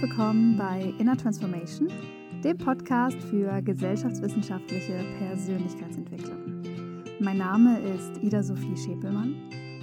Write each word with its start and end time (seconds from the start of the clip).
willkommen 0.00 0.56
bei 0.56 0.94
Inner 0.98 1.14
Transformation, 1.14 1.88
dem 2.42 2.56
Podcast 2.56 3.18
für 3.24 3.60
gesellschaftswissenschaftliche 3.60 4.94
Persönlichkeitsentwicklung. 5.18 6.62
Mein 7.18 7.36
Name 7.36 7.78
ist 7.80 8.16
Ida 8.22 8.42
Sophie 8.42 8.74
Schäpelmann 8.78 9.34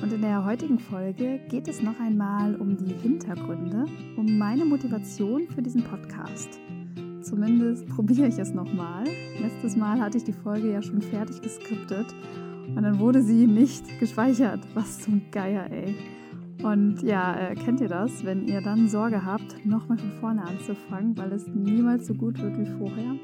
und 0.02 0.12
in 0.12 0.24
der 0.24 0.44
heutigen 0.44 0.80
Folge 0.80 1.40
geht 1.50 1.68
es 1.68 1.84
noch 1.84 2.00
einmal 2.00 2.56
um 2.56 2.76
die 2.78 2.96
Hintergründe, 2.96 3.86
um 4.16 4.40
meine 4.40 4.66
Motivation 4.66 5.48
für 5.50 5.62
diesen 5.62 5.84
Podcast. 5.84 6.60
Zumindest 7.22 7.88
probiere 7.88 8.28
ich 8.28 8.40
es 8.40 8.56
nochmal. 8.56 9.04
Letztes 9.40 9.76
Mal 9.76 10.02
hatte 10.02 10.18
ich 10.18 10.24
die 10.24 10.34
Folge 10.34 10.72
ja 10.72 10.82
schon 10.82 11.04
fertig 11.04 11.44
geskriptet 11.44 12.08
und 12.76 12.82
dann 12.82 12.98
wurde 12.98 13.22
sie 13.22 13.46
nicht 13.46 14.00
gespeichert. 14.00 14.62
Was 14.74 15.00
zum 15.00 15.22
Geier, 15.30 15.70
ey. 15.70 15.94
Und 16.64 17.04
ja, 17.04 17.36
äh, 17.36 17.56
kennt 17.56 17.82
ihr 17.82 17.88
das, 17.88 18.26
wenn 18.26 18.48
ihr 18.48 18.62
dann 18.62 18.90
Sorge 18.90 19.24
habt, 19.24 19.66
nochmal 19.66 19.98
von 19.98 20.12
vorne 20.20 20.44
anzufangen, 20.44 21.18
weil 21.18 21.32
es 21.32 21.48
niemals 21.48 22.08
so 22.08 22.14
gut 22.14 22.42
wird 22.42 22.58
wie 22.58 22.66
vorher? 22.78 23.16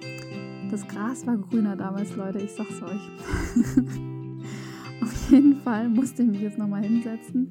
Das 0.70 0.88
Gras 0.88 1.26
war 1.26 1.38
grüner 1.38 1.76
damals, 1.76 2.16
Leute, 2.16 2.40
ich 2.40 2.52
sag's 2.52 2.82
euch. 2.82 3.10
Auf 5.02 5.32
jeden 5.32 5.58
Fall 5.58 5.90
musste 5.90 6.24
ich 6.24 6.30
mich 6.30 6.41
jetzt 6.41 6.58
nochmal 6.58 6.84
hinsetzen. 6.84 7.50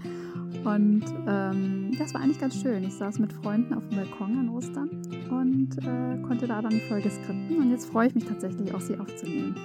Und 0.64 1.04
ähm, 1.26 1.90
das 1.98 2.14
war 2.14 2.20
eigentlich 2.20 2.38
ganz 2.38 2.60
schön. 2.60 2.84
Ich 2.84 2.94
saß 2.94 3.18
mit 3.18 3.32
Freunden 3.32 3.74
auf 3.74 3.86
dem 3.88 3.96
Balkon 3.96 4.38
an 4.38 4.48
Ostern 4.48 4.90
und 5.30 5.76
äh, 5.78 6.22
konnte 6.22 6.46
da 6.46 6.62
dann 6.62 6.70
die 6.70 6.80
Folge 6.80 7.10
skripten. 7.10 7.58
Und 7.58 7.70
jetzt 7.70 7.90
freue 7.90 8.08
ich 8.08 8.14
mich 8.14 8.24
tatsächlich 8.24 8.72
auch, 8.74 8.80
sie 8.80 8.96
aufzunehmen. 8.96 9.56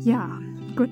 Ja, 0.00 0.38
gut. 0.76 0.90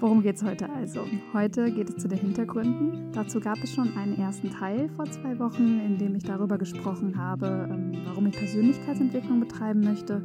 Worum 0.00 0.22
geht 0.22 0.36
es 0.36 0.42
heute 0.42 0.68
also? 0.70 1.04
Heute 1.32 1.70
geht 1.70 1.88
es 1.88 1.96
zu 1.96 2.08
den 2.08 2.18
Hintergründen. 2.18 3.12
Dazu 3.12 3.40
gab 3.40 3.62
es 3.62 3.72
schon 3.72 3.96
einen 3.96 4.18
ersten 4.18 4.50
Teil 4.50 4.88
vor 4.96 5.04
zwei 5.06 5.38
Wochen, 5.38 5.80
in 5.80 5.98
dem 5.98 6.16
ich 6.16 6.24
darüber 6.24 6.58
gesprochen 6.58 7.16
habe, 7.16 7.68
ähm, 7.70 7.92
warum 8.04 8.26
ich 8.26 8.36
Persönlichkeitsentwicklung 8.36 9.40
betreiben 9.40 9.80
möchte 9.80 10.22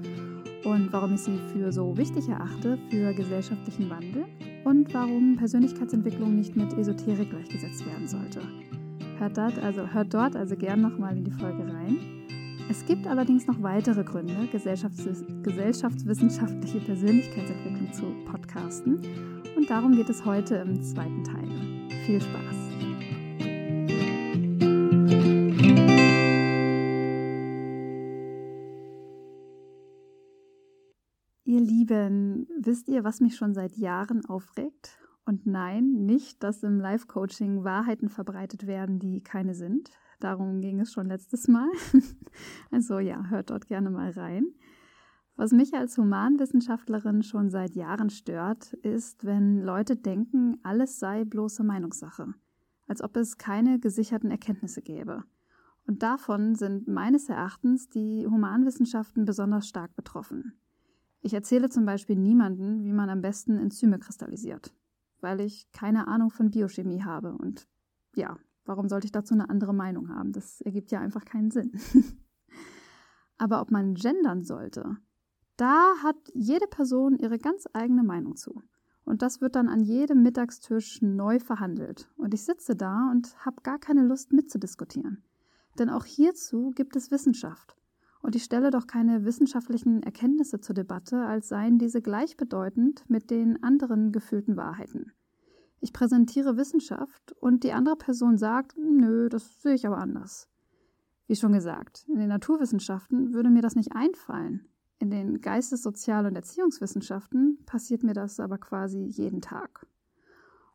und 0.66 0.92
warum 0.92 1.14
ich 1.14 1.22
sie 1.22 1.38
für 1.54 1.72
so 1.72 1.96
wichtig 1.98 2.28
erachte 2.28 2.78
für 2.90 3.14
gesellschaftlichen 3.14 3.90
Wandel 3.90 4.26
und 4.66 4.94
warum 4.94 5.36
Persönlichkeitsentwicklung 5.38 6.36
nicht 6.36 6.56
mit 6.56 6.74
Esoterik 6.74 7.30
gleichgesetzt 7.30 7.86
werden 7.86 8.08
sollte. 8.08 8.42
Hört 9.20 9.38
dort 9.38 9.60
also, 9.60 9.88
hört 9.94 10.14
dort 10.14 10.36
also 10.36 10.56
gern 10.56 10.82
nochmal 10.82 11.16
in 11.16 11.26
die 11.26 11.32
Folge 11.32 11.64
rein. 11.64 11.98
Es 12.70 12.86
gibt 12.86 13.08
allerdings 13.08 13.48
noch 13.48 13.62
weitere 13.62 14.04
Gründe, 14.04 14.48
gesellschafts 14.52 15.08
gesellschaftswissenschaftliche 15.44 16.80
Persönlichkeitsentwicklung 16.80 17.94
zu 17.94 18.06
podcasten 18.30 19.00
und 19.56 19.70
darum 19.70 19.96
geht 19.96 20.10
es 20.10 20.26
heute 20.26 20.56
im 20.56 20.82
zweiten 20.82 21.24
Teil. 21.24 21.48
Viel 22.06 22.22
Spaß! 22.22 22.56
Ihr 31.46 31.62
Lieben, 31.62 32.48
wisst 32.60 32.88
ihr, 32.88 33.04
was 33.04 33.22
mich 33.22 33.36
schon 33.36 33.54
seit 33.54 33.76
Jahren 33.76 34.24
aufregt? 34.26 35.00
Und 35.26 35.46
nein, 35.46 36.06
nicht, 36.06 36.44
dass 36.44 36.64
im 36.64 36.80
Live-Coaching 36.80 37.64
Wahrheiten 37.64 38.10
verbreitet 38.10 38.66
werden, 38.66 39.00
die 39.00 39.22
keine 39.22 39.54
sind. 39.54 39.90
Darum 40.20 40.60
ging 40.60 40.80
es 40.80 40.92
schon 40.92 41.08
letztes 41.08 41.48
Mal. 41.48 41.70
Also 42.72 43.00
ja, 43.00 43.26
hört 43.30 43.50
dort 43.50 43.68
gerne 43.68 43.90
mal 43.90 44.12
rein. 44.12 44.46
Was 45.40 45.54
mich 45.54 45.74
als 45.74 45.98
Humanwissenschaftlerin 45.98 47.24
schon 47.24 47.50
seit 47.50 47.74
Jahren 47.74 48.10
stört, 48.10 48.74
ist, 48.74 49.24
wenn 49.24 49.64
Leute 49.64 49.96
denken, 49.96 50.58
alles 50.64 51.00
sei 51.00 51.24
bloße 51.24 51.64
Meinungssache, 51.64 52.34
als 52.90 53.02
ob 53.02 53.16
es 53.16 53.38
keine 53.38 53.80
gesicherten 53.80 54.32
Erkenntnisse 54.32 54.82
gäbe. 54.82 55.24
Und 55.88 56.04
davon 56.04 56.56
sind 56.56 56.90
meines 56.90 57.30
Erachtens 57.30 57.88
die 57.88 58.28
Humanwissenschaften 58.28 59.24
besonders 59.24 59.66
stark 59.70 59.96
betroffen. 59.96 60.60
Ich 61.22 61.34
erzähle 61.34 61.70
zum 61.70 61.86
Beispiel 61.86 62.18
niemanden, 62.18 62.84
wie 62.84 62.92
man 62.92 63.10
am 63.10 63.22
besten 63.22 63.56
Enzyme 63.56 63.98
kristallisiert, 63.98 64.74
weil 65.22 65.40
ich 65.40 65.72
keine 65.72 66.10
Ahnung 66.10 66.32
von 66.32 66.52
Biochemie 66.52 67.04
habe. 67.04 67.32
Und 67.32 67.66
ja, 68.14 68.38
warum 68.66 68.90
sollte 68.90 69.06
ich 69.06 69.14
dazu 69.14 69.36
eine 69.36 69.50
andere 69.50 69.74
Meinung 69.74 70.10
haben? 70.10 70.34
Das 70.34 70.60
ergibt 70.60 70.92
ja 70.92 71.00
einfach 71.00 71.24
keinen 71.24 71.50
Sinn. 71.50 71.72
Aber 73.38 73.62
ob 73.62 73.72
man 73.72 73.94
gendern 73.94 74.44
sollte, 74.44 74.98
da 75.60 75.94
hat 76.02 76.16
jede 76.34 76.68
Person 76.68 77.18
ihre 77.18 77.38
ganz 77.38 77.68
eigene 77.74 78.04
Meinung 78.04 78.38
zu. 78.38 78.62
Und 79.04 79.22
das 79.22 79.42
wird 79.42 79.56
dann 79.56 79.68
an 79.68 79.82
jedem 79.82 80.22
Mittagstisch 80.22 81.02
neu 81.02 81.40
verhandelt. 81.40 82.10
Und 82.16 82.34
ich 82.34 82.46
sitze 82.46 82.76
da 82.76 83.10
und 83.12 83.36
habe 83.46 83.62
gar 83.64 83.80
keine 83.80 84.04
Lust 84.04 84.32
mitzudiskutieren. 84.32 85.24
Denn 85.78 85.90
auch 85.90 86.06
hierzu 86.06 86.72
gibt 86.76 86.96
es 86.96 87.12
Wissenschaft. 87.12 87.76
Und 88.22 88.36
ich 88.36 88.44
stelle 88.44 88.70
doch 88.70 88.88
keine 88.88 89.26
wissenschaftlichen 89.26 90.04
Erkenntnisse 90.04 90.62
zur 90.62 90.76
Debatte, 90.76 91.26
als 91.26 91.50
seien 91.50 91.78
diese 91.78 92.02
gleichbedeutend 92.02 93.10
mit 93.10 93.30
den 93.30 93.62
anderen 93.64 94.12
gefühlten 94.12 94.56
Wahrheiten. 94.56 95.12
Ich 95.82 95.92
präsentiere 95.92 96.56
Wissenschaft 96.56 97.34
und 97.40 97.64
die 97.64 97.74
andere 97.74 97.96
Person 97.96 98.38
sagt, 98.38 98.78
nö, 98.78 99.28
das 99.28 99.62
sehe 99.62 99.76
ich 99.76 99.88
aber 99.88 99.98
anders. 99.98 100.48
Wie 101.28 101.36
schon 101.36 101.52
gesagt, 101.52 102.06
in 102.08 102.20
den 102.20 102.30
Naturwissenschaften 102.30 103.34
würde 103.34 103.50
mir 103.50 103.62
das 103.62 103.76
nicht 103.76 103.94
einfallen. 103.94 104.69
In 105.00 105.10
den 105.10 105.40
Geistes-, 105.40 105.82
Sozial- 105.82 106.26
und 106.26 106.36
Erziehungswissenschaften 106.36 107.58
passiert 107.66 108.04
mir 108.04 108.14
das 108.14 108.40
aber 108.40 108.58
quasi 108.58 109.00
jeden 109.00 109.42
Tag. 109.42 109.88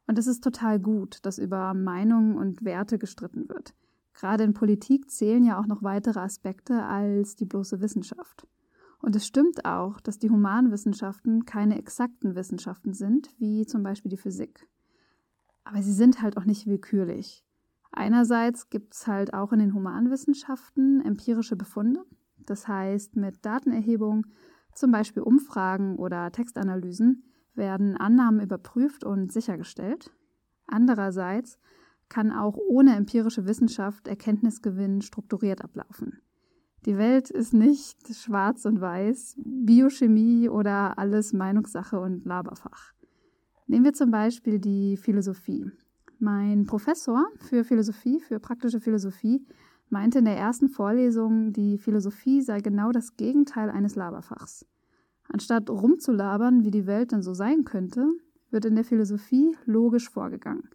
Und 0.07 0.19
es 0.19 0.27
ist 0.27 0.43
total 0.43 0.81
gut, 0.81 1.19
dass 1.23 1.39
über 1.39 1.75
Meinungen 1.75 2.37
und 2.37 2.65
Werte 2.65 2.99
gestritten 2.99 3.49
wird. 3.49 3.75
Gerade 4.15 4.45
in 4.45 4.55
Politik 4.55 5.11
zählen 5.11 5.45
ja 5.45 5.61
auch 5.61 5.67
noch 5.67 5.83
weitere 5.83 6.21
Aspekte 6.21 6.85
als 6.85 7.37
die 7.37 7.47
bloße 7.47 7.81
Wissenschaft. 7.81 8.47
Und 9.01 9.15
es 9.17 9.27
stimmt 9.27 9.67
auch, 9.67 10.01
dass 10.01 10.19
die 10.19 10.31
Humanwissenschaften 10.31 11.45
keine 11.45 11.77
exakten 11.79 12.35
Wissenschaften 12.35 12.95
sind, 12.95 13.29
wie 13.39 13.67
zum 13.67 13.83
Beispiel 13.83 14.11
die 14.11 14.17
Physik. 14.17 14.67
Aber 15.65 15.83
sie 15.83 15.93
sind 15.93 16.23
halt 16.23 16.39
auch 16.39 16.45
nicht 16.45 16.67
willkürlich. 16.67 17.45
Einerseits 17.93 18.71
gibt 18.71 18.95
es 18.95 19.07
halt 19.07 19.35
auch 19.35 19.53
in 19.53 19.59
den 19.59 19.75
Humanwissenschaften 19.75 21.05
empirische 21.05 21.57
Befunde, 21.57 22.05
das 22.47 22.69
heißt, 22.69 23.17
mit 23.17 23.45
Datenerhebung, 23.45 24.27
zum 24.75 24.91
Beispiel 24.91 25.23
Umfragen 25.23 25.97
oder 25.97 26.31
Textanalysen, 26.33 27.25
werden 27.55 27.97
Annahmen 27.97 28.41
überprüft 28.41 29.05
und 29.05 29.33
sichergestellt. 29.33 30.11
Andererseits 30.67 31.59
kann 32.09 32.33
auch 32.33 32.57
ohne 32.57 32.97
empirische 32.97 33.47
Wissenschaft 33.47 34.09
Erkenntnisgewinn 34.09 35.03
strukturiert 35.03 35.63
ablaufen. 35.63 36.21
Die 36.87 36.99
Welt 36.99 37.31
ist 37.31 37.55
nicht 37.55 38.15
schwarz 38.15 38.67
und 38.67 38.81
weiß, 38.81 39.37
Biochemie 39.43 40.49
oder 40.49 40.99
alles 40.99 41.33
Meinungssache 41.33 41.99
und 41.99 42.27
Laberfach. 42.27 42.93
Nehmen 43.67 43.85
wir 43.85 43.95
zum 43.95 44.11
Beispiel 44.11 44.59
die 44.59 44.99
Philosophie. 44.99 45.71
Mein 46.19 46.67
Professor 46.67 47.27
für 47.39 47.65
Philosophie, 47.65 48.21
für 48.21 48.39
praktische 48.39 48.81
Philosophie, 48.81 49.47
meinte 49.95 50.19
in 50.19 50.25
der 50.25 50.37
ersten 50.37 50.69
Vorlesung, 50.69 51.53
die 51.53 51.79
Philosophie 51.79 52.43
sei 52.43 52.61
genau 52.61 52.91
das 52.91 53.17
Gegenteil 53.17 53.71
eines 53.71 53.95
Laberfachs. 53.95 54.67
Anstatt 55.29 55.71
rumzulabern, 55.71 56.65
wie 56.65 56.73
die 56.73 56.89
Welt 56.89 57.13
denn 57.13 57.23
so 57.23 57.33
sein 57.33 57.63
könnte, 57.63 58.09
wird 58.51 58.65
in 58.65 58.75
der 58.75 58.85
Philosophie 58.85 59.57
logisch 59.67 60.11
vorgegangen. 60.11 60.69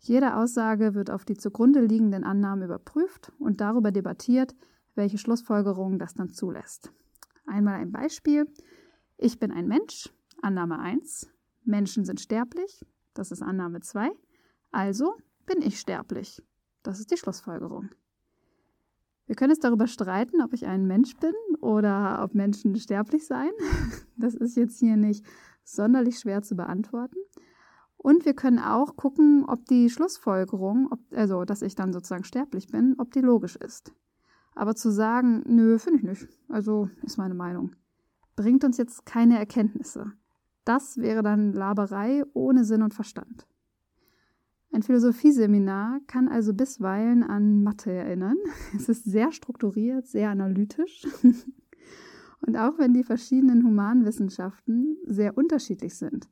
Jede 0.00 0.34
Aussage 0.34 0.96
wird 0.96 1.08
auf 1.08 1.24
die 1.24 1.36
zugrunde 1.36 1.82
liegenden 1.82 2.24
Annahmen 2.24 2.64
überprüft 2.64 3.30
und 3.38 3.60
darüber 3.60 3.92
debattiert, 3.92 4.56
welche 4.96 5.18
Schlussfolgerungen 5.18 6.00
das 6.00 6.14
dann 6.14 6.30
zulässt. 6.30 6.92
Einmal 7.46 7.74
ein 7.74 7.92
Beispiel. 7.92 8.44
Ich 9.18 9.38
bin 9.38 9.52
ein 9.52 9.68
Mensch, 9.68 10.12
Annahme 10.42 10.80
1. 10.80 11.30
Menschen 11.62 12.04
sind 12.04 12.20
sterblich, 12.20 12.84
das 13.14 13.30
ist 13.30 13.40
Annahme 13.40 13.82
2. 13.82 14.10
Also 14.72 15.14
bin 15.46 15.62
ich 15.62 15.78
sterblich. 15.78 16.42
Das 16.82 16.98
ist 16.98 17.12
die 17.12 17.16
Schlussfolgerung. 17.16 17.90
Wir 19.26 19.36
können 19.36 19.50
jetzt 19.50 19.64
darüber 19.64 19.86
streiten, 19.86 20.42
ob 20.42 20.52
ich 20.52 20.66
ein 20.66 20.86
Mensch 20.86 21.16
bin 21.16 21.32
oder 21.60 22.22
ob 22.22 22.34
Menschen 22.34 22.76
sterblich 22.76 23.26
seien. 23.26 23.52
Das 24.16 24.34
ist 24.34 24.56
jetzt 24.56 24.78
hier 24.78 24.96
nicht 24.96 25.24
sonderlich 25.64 26.18
schwer 26.18 26.42
zu 26.42 26.54
beantworten. 26.54 27.16
Und 27.96 28.24
wir 28.26 28.34
können 28.34 28.58
auch 28.58 28.96
gucken, 28.96 29.44
ob 29.46 29.64
die 29.66 29.90
Schlussfolgerung, 29.90 30.88
ob, 30.92 31.00
also 31.12 31.44
dass 31.44 31.62
ich 31.62 31.74
dann 31.74 31.92
sozusagen 31.92 32.24
sterblich 32.24 32.68
bin, 32.68 32.94
ob 32.98 33.12
die 33.12 33.20
logisch 33.20 33.56
ist. 33.56 33.92
Aber 34.54 34.74
zu 34.74 34.90
sagen, 34.90 35.42
nö, 35.46 35.78
finde 35.78 35.98
ich 35.98 36.04
nicht, 36.04 36.28
also 36.48 36.88
ist 37.02 37.18
meine 37.18 37.34
Meinung, 37.34 37.74
bringt 38.36 38.62
uns 38.62 38.76
jetzt 38.76 39.04
keine 39.04 39.38
Erkenntnisse. 39.38 40.12
Das 40.64 40.98
wäre 40.98 41.22
dann 41.22 41.52
Laberei 41.52 42.24
ohne 42.34 42.64
Sinn 42.64 42.82
und 42.82 42.94
Verstand. 42.94 43.46
Ein 44.74 44.82
Philosophieseminar 44.82 46.00
kann 46.08 46.26
also 46.26 46.52
bisweilen 46.52 47.22
an 47.22 47.62
Mathe 47.62 47.92
erinnern. 47.92 48.36
Es 48.74 48.88
ist 48.88 49.04
sehr 49.04 49.30
strukturiert, 49.30 50.08
sehr 50.08 50.30
analytisch. 50.30 51.06
Und 52.40 52.56
auch 52.56 52.76
wenn 52.76 52.92
die 52.92 53.04
verschiedenen 53.04 53.64
Humanwissenschaften 53.64 54.96
sehr 55.06 55.38
unterschiedlich 55.38 55.94
sind, 55.94 56.28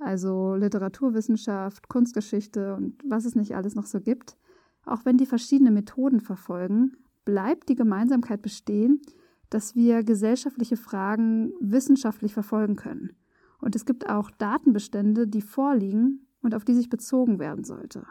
also 0.00 0.54
Literaturwissenschaft, 0.54 1.88
Kunstgeschichte 1.88 2.76
und 2.76 3.02
was 3.04 3.24
es 3.24 3.34
nicht 3.34 3.56
alles 3.56 3.74
noch 3.74 3.86
so 3.86 4.00
gibt, 4.00 4.36
auch 4.84 5.06
wenn 5.06 5.16
die 5.16 5.26
verschiedene 5.26 5.70
Methoden 5.70 6.20
verfolgen, 6.20 6.92
bleibt 7.24 7.70
die 7.70 7.74
Gemeinsamkeit 7.74 8.42
bestehen, 8.42 9.00
dass 9.48 9.74
wir 9.74 10.04
gesellschaftliche 10.04 10.76
Fragen 10.76 11.52
wissenschaftlich 11.58 12.34
verfolgen 12.34 12.76
können. 12.76 13.16
Und 13.60 13.74
es 13.74 13.86
gibt 13.86 14.08
auch 14.08 14.30
Datenbestände, 14.30 15.26
die 15.26 15.42
vorliegen 15.42 16.27
und 16.42 16.54
auf 16.54 16.64
die 16.64 16.74
sich 16.74 16.88
bezogen 16.88 17.38
werden 17.38 17.64
sollte. 17.64 18.06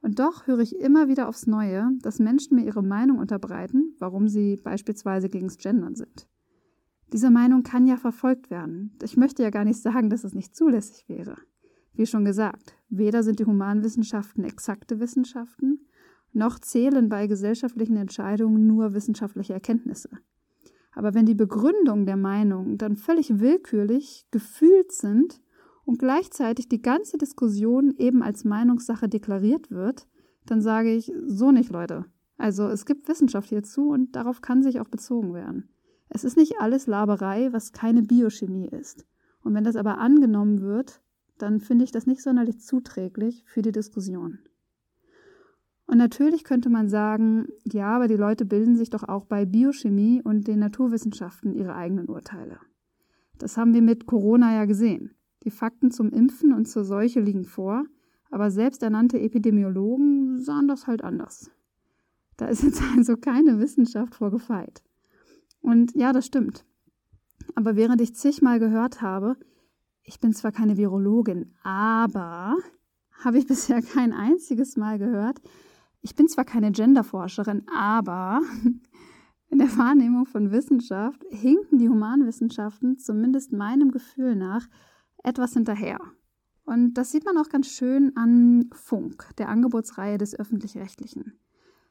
Und 0.00 0.18
doch 0.18 0.46
höre 0.46 0.58
ich 0.58 0.78
immer 0.78 1.08
wieder 1.08 1.28
aufs 1.28 1.46
Neue, 1.46 1.90
dass 2.02 2.18
Menschen 2.18 2.56
mir 2.56 2.66
ihre 2.66 2.82
Meinung 2.82 3.18
unterbreiten, 3.18 3.94
warum 3.98 4.28
sie 4.28 4.56
beispielsweise 4.56 5.30
gegens 5.30 5.56
Gendern 5.56 5.94
sind. 5.94 6.28
Diese 7.12 7.30
Meinung 7.30 7.62
kann 7.62 7.86
ja 7.86 7.96
verfolgt 7.96 8.50
werden. 8.50 8.98
Ich 9.02 9.16
möchte 9.16 9.42
ja 9.42 9.50
gar 9.50 9.64
nicht 9.64 9.80
sagen, 9.80 10.10
dass 10.10 10.24
es 10.24 10.34
nicht 10.34 10.54
zulässig 10.54 11.08
wäre. 11.08 11.36
Wie 11.94 12.06
schon 12.06 12.24
gesagt, 12.24 12.76
weder 12.88 13.22
sind 13.22 13.38
die 13.38 13.46
Humanwissenschaften 13.46 14.44
exakte 14.44 15.00
Wissenschaften, 15.00 15.86
noch 16.32 16.58
zählen 16.58 17.08
bei 17.08 17.26
gesellschaftlichen 17.26 17.96
Entscheidungen 17.96 18.66
nur 18.66 18.92
wissenschaftliche 18.92 19.52
Erkenntnisse. 19.52 20.10
Aber 20.92 21.14
wenn 21.14 21.26
die 21.26 21.34
Begründungen 21.34 22.06
der 22.06 22.16
Meinung 22.16 22.78
dann 22.78 22.96
völlig 22.96 23.38
willkürlich 23.40 24.26
gefühlt 24.30 24.92
sind 24.92 25.40
und 25.84 25.98
gleichzeitig 25.98 26.68
die 26.68 26.82
ganze 26.82 27.18
Diskussion 27.18 27.94
eben 27.98 28.22
als 28.22 28.44
Meinungssache 28.44 29.08
deklariert 29.08 29.70
wird, 29.70 30.06
dann 30.46 30.60
sage 30.60 30.94
ich 30.94 31.12
so 31.26 31.52
nicht, 31.52 31.70
Leute. 31.70 32.06
Also 32.36 32.66
es 32.68 32.86
gibt 32.86 33.08
Wissenschaft 33.08 33.48
hierzu 33.48 33.90
und 33.90 34.16
darauf 34.16 34.40
kann 34.40 34.62
sich 34.62 34.80
auch 34.80 34.88
bezogen 34.88 35.34
werden. 35.34 35.68
Es 36.08 36.24
ist 36.24 36.36
nicht 36.36 36.60
alles 36.60 36.86
Laberei, 36.86 37.52
was 37.52 37.72
keine 37.72 38.02
Biochemie 38.02 38.68
ist. 38.68 39.06
Und 39.42 39.54
wenn 39.54 39.64
das 39.64 39.76
aber 39.76 39.98
angenommen 39.98 40.60
wird, 40.60 41.00
dann 41.38 41.60
finde 41.60 41.84
ich 41.84 41.92
das 41.92 42.06
nicht 42.06 42.22
sonderlich 42.22 42.60
zuträglich 42.60 43.44
für 43.46 43.62
die 43.62 43.72
Diskussion. 43.72 44.38
Und 45.86 45.98
natürlich 45.98 46.44
könnte 46.44 46.70
man 46.70 46.88
sagen, 46.88 47.46
ja, 47.64 47.94
aber 47.94 48.08
die 48.08 48.16
Leute 48.16 48.46
bilden 48.46 48.76
sich 48.76 48.90
doch 48.90 49.02
auch 49.02 49.26
bei 49.26 49.44
Biochemie 49.44 50.22
und 50.22 50.48
den 50.48 50.58
Naturwissenschaften 50.58 51.52
ihre 51.54 51.74
eigenen 51.74 52.08
Urteile. 52.08 52.58
Das 53.38 53.56
haben 53.56 53.74
wir 53.74 53.82
mit 53.82 54.06
Corona 54.06 54.54
ja 54.54 54.64
gesehen. 54.64 55.14
Die 55.44 55.50
Fakten 55.50 55.90
zum 55.90 56.10
Impfen 56.10 56.52
und 56.52 56.66
zur 56.66 56.84
Seuche 56.84 57.20
liegen 57.20 57.44
vor, 57.44 57.84
aber 58.30 58.50
selbsternannte 58.50 59.20
Epidemiologen 59.20 60.40
sahen 60.40 60.68
das 60.68 60.86
halt 60.86 61.04
anders. 61.04 61.50
Da 62.36 62.46
ist 62.46 62.62
jetzt 62.62 62.82
also 62.96 63.16
keine 63.16 63.58
Wissenschaft 63.58 64.14
vorgefeit. 64.14 64.82
Und 65.60 65.94
ja, 65.94 66.12
das 66.12 66.26
stimmt. 66.26 66.64
Aber 67.54 67.76
während 67.76 68.00
ich 68.00 68.14
zigmal 68.14 68.58
gehört 68.58 69.02
habe, 69.02 69.36
ich 70.02 70.20
bin 70.20 70.32
zwar 70.32 70.52
keine 70.52 70.76
Virologin, 70.76 71.54
aber 71.62 72.56
habe 73.22 73.38
ich 73.38 73.46
bisher 73.48 73.82
kein 73.82 74.12
einziges 74.12 74.76
Mal 74.76 74.98
gehört, 74.98 75.40
ich 76.00 76.14
bin 76.14 76.28
zwar 76.28 76.44
keine 76.44 76.70
Genderforscherin, 76.70 77.62
aber 77.74 78.42
in 79.48 79.58
der 79.58 79.78
Wahrnehmung 79.78 80.26
von 80.26 80.50
Wissenschaft 80.50 81.24
hinken 81.30 81.78
die 81.78 81.88
Humanwissenschaften, 81.88 82.98
zumindest 82.98 83.52
meinem 83.52 83.90
Gefühl 83.90 84.36
nach, 84.36 84.68
etwas 85.24 85.54
hinterher. 85.54 85.98
Und 86.64 86.94
das 86.94 87.10
sieht 87.10 87.24
man 87.24 87.36
auch 87.36 87.48
ganz 87.48 87.66
schön 87.68 88.16
an 88.16 88.70
Funk, 88.72 89.28
der 89.38 89.48
Angebotsreihe 89.48 90.16
des 90.16 90.38
öffentlich-rechtlichen. 90.38 91.38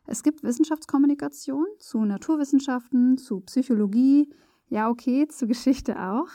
Es 0.06 0.24
gibt 0.24 0.44
Wissenschaftskommunikation 0.44 1.66
zu 1.80 2.06
Naturwissenschaften, 2.06 3.18
zu 3.18 3.42
Psychologie, 3.42 4.34
ja 4.70 4.90
okay, 4.90 5.28
zu 5.28 5.48
Geschichte 5.48 6.02
auch, 6.02 6.30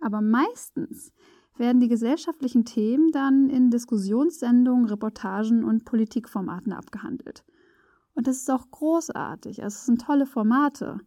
aber 0.00 0.20
meistens 0.20 1.12
werden 1.56 1.80
die 1.80 1.88
gesellschaftlichen 1.88 2.64
Themen 2.64 3.12
dann 3.12 3.48
in 3.48 3.70
Diskussionssendungen, 3.70 4.86
Reportagen 4.86 5.64
und 5.64 5.84
Politikformaten 5.84 6.72
abgehandelt. 6.72 7.44
Und 8.14 8.26
das 8.26 8.38
ist 8.38 8.50
auch 8.50 8.70
großartig, 8.70 9.62
also 9.62 9.74
es 9.74 9.86
sind 9.86 10.00
tolle 10.00 10.26
Formate. 10.26 10.98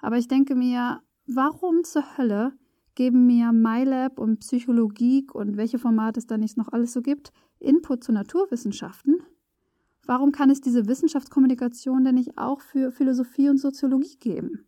Aber 0.00 0.18
ich 0.18 0.28
denke 0.28 0.54
mir, 0.54 1.00
warum 1.26 1.84
zur 1.84 2.18
Hölle 2.18 2.52
geben 2.94 3.26
mir 3.26 3.52
MyLab 3.52 4.18
und 4.18 4.40
Psychologie 4.40 5.26
und 5.32 5.56
welche 5.56 5.78
Formate 5.78 6.18
es 6.20 6.26
da 6.26 6.38
nicht 6.38 6.56
noch 6.56 6.68
alles 6.72 6.92
so 6.92 7.02
gibt, 7.02 7.32
Input 7.58 8.04
zu 8.04 8.12
Naturwissenschaften? 8.12 9.22
Warum 10.06 10.32
kann 10.32 10.50
es 10.50 10.60
diese 10.60 10.86
Wissenschaftskommunikation 10.86 12.04
denn 12.04 12.16
nicht 12.16 12.36
auch 12.36 12.60
für 12.60 12.92
Philosophie 12.92 13.48
und 13.48 13.58
Soziologie 13.58 14.16
geben? 14.18 14.66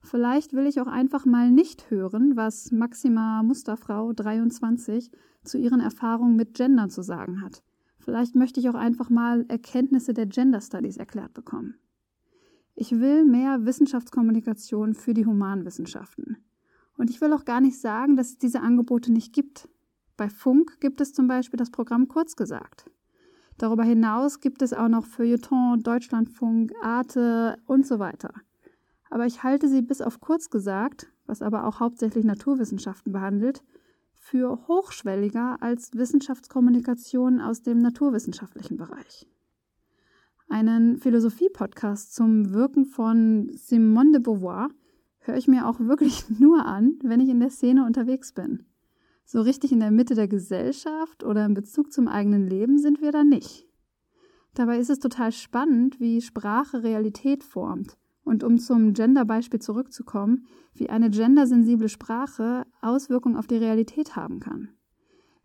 Vielleicht 0.00 0.52
will 0.52 0.66
ich 0.66 0.80
auch 0.80 0.86
einfach 0.86 1.26
mal 1.26 1.50
nicht 1.50 1.90
hören, 1.90 2.36
was 2.36 2.70
Maxima 2.70 3.42
Musterfrau 3.42 4.12
23 4.12 5.10
zu 5.42 5.58
ihren 5.58 5.80
Erfahrungen 5.80 6.36
mit 6.36 6.54
Gender 6.54 6.88
zu 6.88 7.02
sagen 7.02 7.42
hat. 7.42 7.62
Vielleicht 7.98 8.36
möchte 8.36 8.60
ich 8.60 8.68
auch 8.68 8.76
einfach 8.76 9.10
mal 9.10 9.44
Erkenntnisse 9.48 10.14
der 10.14 10.26
Gender 10.26 10.60
Studies 10.60 10.96
erklärt 10.96 11.34
bekommen. 11.34 11.74
Ich 12.76 12.92
will 12.92 13.24
mehr 13.24 13.64
Wissenschaftskommunikation 13.64 14.94
für 14.94 15.12
die 15.12 15.26
Humanwissenschaften. 15.26 16.36
Und 16.96 17.10
ich 17.10 17.20
will 17.20 17.32
auch 17.32 17.44
gar 17.44 17.60
nicht 17.60 17.80
sagen, 17.80 18.16
dass 18.16 18.30
es 18.30 18.38
diese 18.38 18.60
Angebote 18.60 19.12
nicht 19.12 19.32
gibt. 19.32 19.68
Bei 20.16 20.28
Funk 20.28 20.80
gibt 20.80 21.00
es 21.00 21.12
zum 21.12 21.28
Beispiel 21.28 21.58
das 21.58 21.70
Programm 21.70 22.08
Kurz 22.08 22.36
gesagt. 22.36 22.90
Darüber 23.58 23.84
hinaus 23.84 24.40
gibt 24.40 24.62
es 24.62 24.72
auch 24.72 24.88
noch 24.88 25.06
Feuilleton, 25.06 25.82
Deutschlandfunk, 25.82 26.72
Arte 26.82 27.58
und 27.66 27.86
so 27.86 27.98
weiter. 27.98 28.32
Aber 29.10 29.26
ich 29.26 29.42
halte 29.42 29.68
sie 29.68 29.82
bis 29.82 30.00
auf 30.00 30.20
kurz 30.20 30.50
gesagt, 30.50 31.10
was 31.26 31.42
aber 31.42 31.66
auch 31.66 31.80
hauptsächlich 31.80 32.24
Naturwissenschaften 32.24 33.12
behandelt, 33.12 33.62
für 34.14 34.66
hochschwelliger 34.66 35.58
als 35.60 35.94
Wissenschaftskommunikation 35.94 37.40
aus 37.40 37.62
dem 37.62 37.78
naturwissenschaftlichen 37.78 38.76
Bereich. 38.76 39.26
Einen 40.48 40.98
Philosophie-Podcast 40.98 42.14
zum 42.14 42.52
Wirken 42.52 42.84
von 42.84 43.50
Simone 43.54 44.12
de 44.12 44.20
Beauvoir 44.20 44.68
höre 45.26 45.36
ich 45.36 45.48
mir 45.48 45.66
auch 45.66 45.80
wirklich 45.80 46.28
nur 46.38 46.64
an, 46.66 46.98
wenn 47.02 47.20
ich 47.20 47.28
in 47.28 47.40
der 47.40 47.50
Szene 47.50 47.84
unterwegs 47.84 48.32
bin. 48.32 48.64
So 49.24 49.40
richtig 49.40 49.72
in 49.72 49.80
der 49.80 49.90
Mitte 49.90 50.14
der 50.14 50.28
Gesellschaft 50.28 51.24
oder 51.24 51.44
in 51.44 51.54
Bezug 51.54 51.92
zum 51.92 52.06
eigenen 52.06 52.46
Leben 52.46 52.78
sind 52.78 53.00
wir 53.00 53.10
da 53.10 53.24
nicht. 53.24 53.66
Dabei 54.54 54.78
ist 54.78 54.88
es 54.88 55.00
total 55.00 55.32
spannend, 55.32 56.00
wie 56.00 56.20
Sprache 56.20 56.82
Realität 56.82 57.42
formt 57.44 57.98
und 58.24 58.42
um 58.42 58.58
zum 58.58 58.92
Gender-Beispiel 58.92 59.60
zurückzukommen, 59.60 60.46
wie 60.74 60.90
eine 60.90 61.10
gendersensible 61.10 61.88
Sprache 61.88 62.66
Auswirkungen 62.80 63.36
auf 63.36 63.46
die 63.46 63.56
Realität 63.56 64.16
haben 64.16 64.40
kann. 64.40 64.70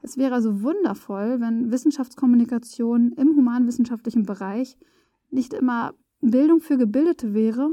Es 0.02 0.18
wäre 0.18 0.34
also 0.34 0.64
wundervoll, 0.64 1.40
wenn 1.40 1.72
Wissenschaftskommunikation 1.72 3.12
im 3.14 3.36
humanwissenschaftlichen 3.36 4.24
Bereich 4.24 4.78
nicht 5.30 5.54
immer 5.54 5.94
Bildung 6.22 6.60
für 6.60 6.78
Gebildete 6.78 7.34
wäre, 7.34 7.70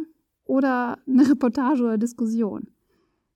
oder 0.48 0.98
eine 1.06 1.30
Reportage 1.30 1.84
oder 1.84 1.98
Diskussion. 1.98 2.68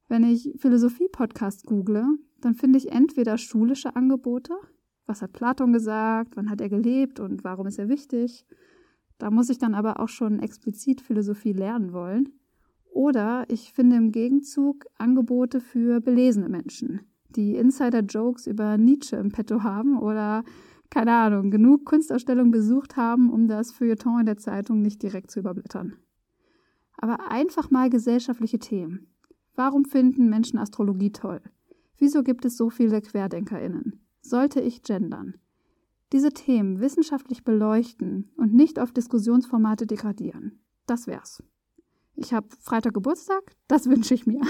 Wenn 0.08 0.24
ich 0.24 0.52
Philosophie-Podcast 0.56 1.66
google, 1.66 2.06
dann 2.40 2.54
finde 2.54 2.78
ich 2.78 2.90
entweder 2.90 3.38
schulische 3.38 3.94
Angebote, 3.94 4.54
was 5.06 5.22
hat 5.22 5.32
Platon 5.32 5.72
gesagt, 5.72 6.36
wann 6.36 6.50
hat 6.50 6.60
er 6.60 6.68
gelebt 6.68 7.20
und 7.20 7.44
warum 7.44 7.66
ist 7.66 7.78
er 7.78 7.88
wichtig. 7.88 8.44
Da 9.18 9.30
muss 9.30 9.50
ich 9.50 9.58
dann 9.58 9.74
aber 9.74 10.00
auch 10.00 10.08
schon 10.08 10.40
explizit 10.40 11.00
Philosophie 11.00 11.52
lernen 11.52 11.92
wollen. 11.92 12.30
Oder 12.90 13.44
ich 13.48 13.72
finde 13.72 13.96
im 13.96 14.10
Gegenzug 14.10 14.86
Angebote 14.98 15.60
für 15.60 16.00
belesene 16.00 16.48
Menschen, 16.48 17.00
die 17.28 17.56
Insider-Jokes 17.56 18.46
über 18.46 18.78
Nietzsche 18.78 19.16
im 19.16 19.32
Petto 19.32 19.62
haben 19.62 19.98
oder, 19.98 20.44
keine 20.90 21.12
Ahnung, 21.12 21.50
genug 21.50 21.84
Kunstausstellungen 21.84 22.50
besucht 22.50 22.96
haben, 22.96 23.30
um 23.30 23.48
das 23.48 23.72
Feuilleton 23.72 24.20
in 24.20 24.26
der 24.26 24.38
Zeitung 24.38 24.82
nicht 24.82 25.02
direkt 25.02 25.30
zu 25.30 25.40
überblättern 25.40 25.96
aber 27.02 27.30
einfach 27.32 27.70
mal 27.70 27.90
gesellschaftliche 27.90 28.60
Themen. 28.60 29.08
Warum 29.56 29.84
finden 29.84 30.30
Menschen 30.30 30.58
Astrologie 30.58 31.10
toll? 31.10 31.42
Wieso 31.98 32.22
gibt 32.22 32.44
es 32.44 32.56
so 32.56 32.70
viele 32.70 33.02
QuerdenkerInnen? 33.02 34.00
Sollte 34.20 34.60
ich 34.60 34.82
gendern? 34.82 35.34
Diese 36.12 36.30
Themen 36.30 36.80
wissenschaftlich 36.80 37.42
beleuchten 37.42 38.30
und 38.36 38.54
nicht 38.54 38.78
auf 38.78 38.92
Diskussionsformate 38.92 39.86
degradieren. 39.86 40.60
Das 40.86 41.08
wär's. 41.08 41.42
Ich 42.14 42.32
habe 42.32 42.46
Freitag 42.60 42.94
Geburtstag, 42.94 43.56
das 43.66 43.86
wünsche 43.90 44.14
ich 44.14 44.26
mir. 44.26 44.40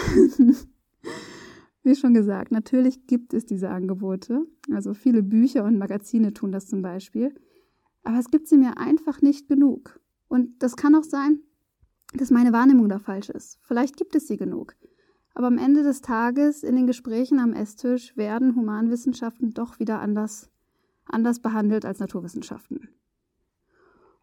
Wie 1.83 1.97
schon 1.97 2.13
gesagt, 2.13 2.53
natürlich 2.53 3.07
gibt 3.07 3.33
es 3.33 3.47
diese 3.47 3.71
Angebote. 3.71 4.47
Also 4.71 4.93
viele 4.93 5.23
Bücher 5.23 5.65
und 5.65 5.79
Magazine 5.79 6.35
tun 6.35 6.53
das 6.53 6.67
zum 6.67 6.83
Beispiel. 6.83 7.35
Aber 8.05 8.19
es 8.19 8.31
gibt 8.31 8.47
sie 8.47 8.59
mir 8.59 8.77
einfach 8.77 9.23
nicht 9.23 9.49
genug. 9.49 10.01
Und 10.29 10.63
das 10.63 10.77
kann 10.77 10.95
auch 10.95 11.05
sein, 11.05 11.41
dass 12.15 12.31
meine 12.31 12.53
Wahrnehmung 12.53 12.89
da 12.89 12.99
falsch 12.99 13.31
ist. 13.31 13.59
Vielleicht 13.63 13.97
gibt 13.97 14.15
es 14.15 14.27
sie 14.27 14.37
genug. 14.37 14.75
Aber 15.35 15.47
am 15.47 15.59
Ende 15.59 15.83
des 15.83 16.03
Tages 16.03 16.63
in 16.63 16.77
den 16.77 16.87
Gesprächen 16.87 17.39
am 17.39 17.53
Esstisch 17.53 18.17
werden 18.17 18.55
Humanwissenschaften 18.55 19.55
doch 19.55 19.79
wieder 19.79 20.01
anders, 20.01 20.51
anders 21.07 21.41
behandelt 21.41 21.85
als 21.85 22.01
Naturwissenschaften. 22.01 22.89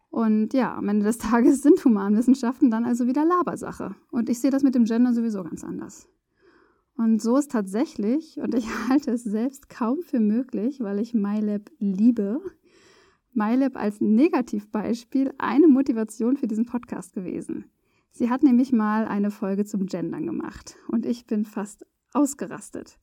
Und 0.08 0.54
ja, 0.54 0.76
am 0.76 0.88
Ende 0.88 1.04
des 1.04 1.18
Tages 1.18 1.62
sind 1.62 1.84
Humanwissenschaften 1.84 2.70
dann 2.70 2.84
also 2.84 3.06
wieder 3.06 3.24
Labersache. 3.24 3.94
Und 4.10 4.28
ich 4.28 4.40
sehe 4.40 4.50
das 4.50 4.62
mit 4.62 4.74
dem 4.74 4.84
Gender 4.84 5.12
sowieso 5.12 5.42
ganz 5.42 5.64
anders. 5.64 6.08
Und 6.96 7.22
so 7.22 7.38
ist 7.38 7.50
tatsächlich, 7.50 8.36
und 8.38 8.54
ich 8.54 8.66
halte 8.88 9.12
es 9.12 9.24
selbst 9.24 9.68
kaum 9.68 10.02
für 10.02 10.20
möglich, 10.20 10.80
weil 10.80 10.98
ich 10.98 11.14
MyLab 11.14 11.70
liebe, 11.78 12.40
MyLab 13.32 13.76
als 13.76 14.00
Negativbeispiel 14.00 15.32
eine 15.38 15.68
Motivation 15.68 16.36
für 16.36 16.46
diesen 16.46 16.66
Podcast 16.66 17.14
gewesen. 17.14 17.70
Sie 18.20 18.28
hat 18.28 18.42
nämlich 18.42 18.70
mal 18.70 19.06
eine 19.06 19.30
Folge 19.30 19.64
zum 19.64 19.86
Gendern 19.86 20.26
gemacht 20.26 20.76
und 20.88 21.06
ich 21.06 21.24
bin 21.24 21.46
fast 21.46 21.86
ausgerastet. 22.12 22.98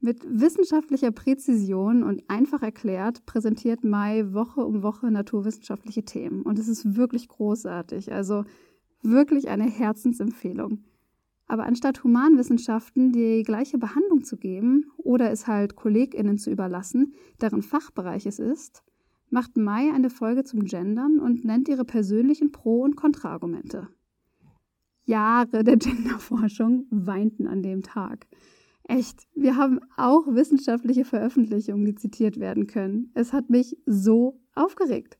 Mit 0.00 0.24
wissenschaftlicher 0.26 1.10
Präzision 1.10 2.02
und 2.02 2.22
einfach 2.28 2.62
erklärt 2.62 3.26
präsentiert 3.26 3.84
Mai 3.84 4.32
Woche 4.32 4.64
um 4.64 4.82
Woche 4.82 5.10
naturwissenschaftliche 5.10 6.02
Themen 6.02 6.40
und 6.44 6.58
es 6.58 6.66
ist 6.66 6.96
wirklich 6.96 7.28
großartig, 7.28 8.10
also 8.10 8.46
wirklich 9.02 9.48
eine 9.48 9.64
Herzensempfehlung. 9.64 10.82
Aber 11.46 11.66
anstatt 11.66 12.02
Humanwissenschaften 12.02 13.12
die 13.12 13.42
gleiche 13.42 13.76
Behandlung 13.76 14.24
zu 14.24 14.38
geben 14.38 14.86
oder 14.96 15.30
es 15.30 15.46
halt 15.46 15.76
KollegInnen 15.76 16.38
zu 16.38 16.50
überlassen, 16.50 17.12
deren 17.42 17.60
Fachbereich 17.60 18.24
es 18.24 18.38
ist, 18.38 18.82
macht 19.30 19.56
Mai 19.56 19.92
eine 19.92 20.10
Folge 20.10 20.44
zum 20.44 20.64
Gendern 20.64 21.18
und 21.18 21.44
nennt 21.44 21.68
ihre 21.68 21.84
persönlichen 21.84 22.52
Pro- 22.52 22.82
und 22.82 22.96
Kontraargumente. 22.96 23.88
Jahre 25.04 25.64
der 25.64 25.76
Genderforschung 25.76 26.86
weinten 26.90 27.46
an 27.46 27.62
dem 27.62 27.82
Tag. 27.82 28.26
Echt, 28.84 29.28
wir 29.34 29.56
haben 29.56 29.80
auch 29.96 30.26
wissenschaftliche 30.26 31.04
Veröffentlichungen, 31.04 31.84
die 31.84 31.94
zitiert 31.94 32.40
werden 32.40 32.66
können. 32.66 33.10
Es 33.14 33.32
hat 33.32 33.48
mich 33.48 33.76
so 33.86 34.40
aufgeregt. 34.54 35.18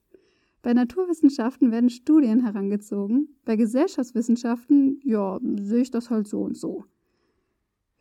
Bei 0.63 0.75
Naturwissenschaften 0.75 1.71
werden 1.71 1.89
Studien 1.89 2.41
herangezogen, 2.41 3.29
bei 3.45 3.57
Gesellschaftswissenschaften, 3.57 5.01
ja, 5.05 5.39
sehe 5.61 5.83
ich 5.83 5.91
das 5.91 6.11
halt 6.11 6.27
so 6.27 6.43
und 6.43 6.57
so. 6.57 6.85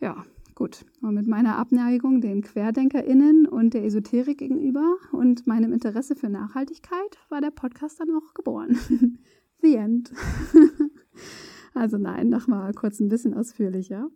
Ja, 0.01 0.25
Gut, 0.60 0.86
und 1.01 1.13
mit 1.13 1.25
meiner 1.25 1.58
Abneigung 1.58 2.20
den 2.20 2.42
QuerdenkerInnen 2.42 3.48
und 3.48 3.74
der 3.74 3.86
Esoterik 3.86 4.39
gegenüber 4.39 4.98
und 5.13 5.48
meinem 5.48 5.72
Interesse 5.72 6.18
für 6.18 6.28
Nachhaltigkeit 6.28 7.18
war 7.30 7.39
der 7.39 7.51
Podcast 7.51 8.01
dann 8.01 8.10
auch 8.10 8.34
geboren. 8.34 8.78
The 9.62 9.75
end. 9.75 10.12
also 11.74 11.98
nein, 11.98 12.28
nochmal 12.28 12.74
kurz 12.74 13.00
ein 13.00 13.08
bisschen 13.08 13.36
ausführlicher. 13.36 14.10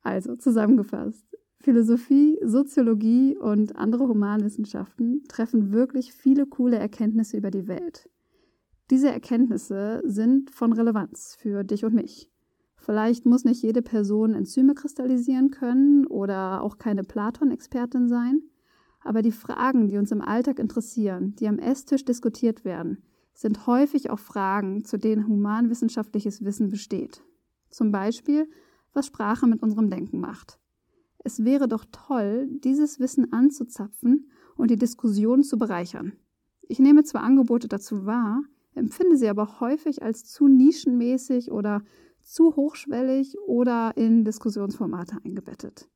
Also 0.00 0.36
zusammengefasst. 0.36 1.26
Philosophie, 1.60 2.38
Soziologie 2.42 3.36
und 3.36 3.76
andere 3.76 4.08
Humanwissenschaften 4.08 5.24
treffen 5.28 5.70
wirklich 5.70 6.14
viele 6.14 6.46
coole 6.46 6.78
Erkenntnisse 6.78 7.36
über 7.36 7.50
die 7.50 7.68
Welt. 7.68 8.08
Diese 8.88 9.10
Erkenntnisse 9.10 10.00
sind 10.06 10.50
von 10.50 10.72
Relevanz 10.72 11.36
für 11.38 11.62
dich 11.62 11.84
und 11.84 11.92
mich. 11.92 12.30
Vielleicht 12.76 13.26
muss 13.26 13.44
nicht 13.44 13.62
jede 13.62 13.82
Person 13.82 14.34
Enzyme 14.34 14.74
kristallisieren 14.74 15.50
können 15.50 16.06
oder 16.06 16.62
auch 16.62 16.78
keine 16.78 17.02
Platon-Expertin 17.02 18.08
sein. 18.08 18.42
Aber 19.00 19.22
die 19.22 19.32
Fragen, 19.32 19.88
die 19.88 19.98
uns 19.98 20.10
im 20.10 20.20
Alltag 20.20 20.58
interessieren, 20.58 21.34
die 21.36 21.48
am 21.48 21.58
Esstisch 21.58 22.04
diskutiert 22.04 22.64
werden, 22.64 23.02
sind 23.34 23.66
häufig 23.66 24.10
auch 24.10 24.18
Fragen, 24.18 24.84
zu 24.84 24.98
denen 24.98 25.28
humanwissenschaftliches 25.28 26.44
Wissen 26.44 26.70
besteht. 26.70 27.22
Zum 27.70 27.92
Beispiel, 27.92 28.48
was 28.92 29.06
Sprache 29.06 29.46
mit 29.46 29.62
unserem 29.62 29.90
Denken 29.90 30.20
macht. 30.20 30.58
Es 31.18 31.44
wäre 31.44 31.68
doch 31.68 31.84
toll, 31.90 32.48
dieses 32.64 32.98
Wissen 32.98 33.32
anzuzapfen 33.32 34.30
und 34.56 34.70
die 34.70 34.78
Diskussion 34.78 35.42
zu 35.42 35.58
bereichern. 35.58 36.12
Ich 36.62 36.78
nehme 36.78 37.04
zwar 37.04 37.22
Angebote 37.22 37.68
dazu 37.68 38.06
wahr, 38.06 38.42
empfinde 38.74 39.16
sie 39.16 39.28
aber 39.28 39.60
häufig 39.60 40.02
als 40.02 40.24
zu 40.24 40.48
nischenmäßig 40.48 41.50
oder 41.50 41.82
zu 42.26 42.56
hochschwellig 42.56 43.38
oder 43.46 43.96
in 43.96 44.24
Diskussionsformate 44.24 45.18
eingebettet. 45.24 45.88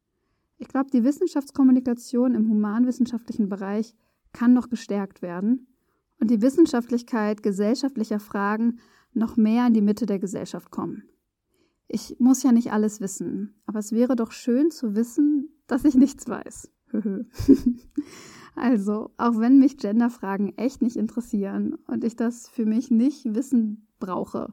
Ich 0.58 0.68
glaube, 0.68 0.90
die 0.90 1.04
Wissenschaftskommunikation 1.04 2.34
im 2.34 2.48
humanwissenschaftlichen 2.48 3.48
Bereich 3.48 3.94
kann 4.32 4.54
noch 4.54 4.70
gestärkt 4.70 5.22
werden 5.22 5.66
und 6.20 6.30
die 6.30 6.40
Wissenschaftlichkeit 6.40 7.42
gesellschaftlicher 7.42 8.20
Fragen 8.20 8.78
noch 9.12 9.36
mehr 9.36 9.66
in 9.66 9.74
die 9.74 9.80
Mitte 9.80 10.06
der 10.06 10.20
Gesellschaft 10.20 10.70
kommen. 10.70 11.02
Ich 11.88 12.16
muss 12.20 12.44
ja 12.44 12.52
nicht 12.52 12.72
alles 12.72 13.00
wissen, 13.00 13.60
aber 13.66 13.80
es 13.80 13.90
wäre 13.90 14.14
doch 14.14 14.30
schön 14.30 14.70
zu 14.70 14.94
wissen, 14.94 15.48
dass 15.66 15.84
ich 15.84 15.96
nichts 15.96 16.28
weiß. 16.28 16.70
also, 18.54 19.10
auch 19.16 19.38
wenn 19.38 19.58
mich 19.58 19.78
Genderfragen 19.78 20.56
echt 20.56 20.82
nicht 20.82 20.96
interessieren 20.96 21.74
und 21.88 22.04
ich 22.04 22.14
das 22.14 22.48
für 22.48 22.66
mich 22.66 22.92
nicht 22.92 23.34
wissen 23.34 23.88
brauche, 23.98 24.52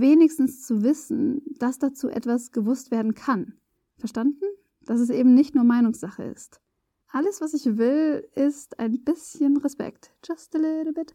wenigstens 0.00 0.66
zu 0.66 0.82
wissen, 0.82 1.42
dass 1.58 1.78
dazu 1.78 2.08
etwas 2.08 2.52
gewusst 2.52 2.90
werden 2.90 3.14
kann. 3.14 3.54
Verstanden? 3.96 4.44
Dass 4.82 5.00
es 5.00 5.10
eben 5.10 5.34
nicht 5.34 5.54
nur 5.54 5.64
Meinungssache 5.64 6.24
ist. 6.24 6.60
Alles, 7.08 7.40
was 7.40 7.54
ich 7.54 7.78
will, 7.78 8.28
ist 8.34 8.78
ein 8.78 9.04
bisschen 9.04 9.56
Respekt. 9.58 10.12
Just 10.24 10.54
a 10.56 10.58
little 10.58 10.92
bit. 10.92 11.14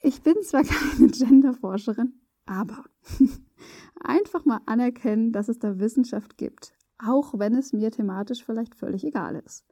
Ich 0.00 0.22
bin 0.22 0.34
zwar 0.42 0.64
keine 0.98 1.08
Genderforscherin, 1.08 2.14
aber 2.46 2.84
einfach 4.00 4.44
mal 4.44 4.60
anerkennen, 4.66 5.32
dass 5.32 5.48
es 5.48 5.58
da 5.58 5.78
Wissenschaft 5.78 6.38
gibt, 6.38 6.72
auch 6.98 7.38
wenn 7.38 7.54
es 7.54 7.72
mir 7.72 7.90
thematisch 7.90 8.44
vielleicht 8.44 8.74
völlig 8.74 9.04
egal 9.04 9.36
ist. 9.44 9.64